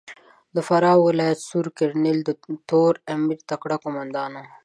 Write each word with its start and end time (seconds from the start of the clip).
د 0.55 0.57
فراه 0.67 0.99
ولایت 1.07 1.39
سور 1.49 1.65
کرنېل 1.77 2.19
د 2.25 2.29
تور 2.69 2.93
امیر 3.15 3.39
تکړه 3.49 3.77
کومندان 3.83 4.31
ؤ. 4.41 4.45